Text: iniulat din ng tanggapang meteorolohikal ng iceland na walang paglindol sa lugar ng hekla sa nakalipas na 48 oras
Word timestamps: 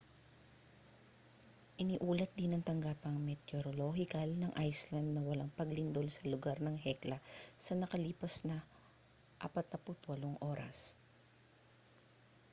iniulat 1.83 2.31
din 2.37 2.51
ng 2.57 2.63
tanggapang 2.69 3.17
meteorolohikal 3.27 4.25
ng 4.37 4.51
iceland 4.69 5.09
na 5.13 5.21
walang 5.27 5.51
paglindol 5.59 6.07
sa 6.11 6.25
lugar 6.33 6.57
ng 6.61 6.73
hekla 6.85 7.17
sa 7.65 7.73
nakalipas 7.81 8.35
na 8.49 8.57
48 9.45 10.25
oras 10.53 10.77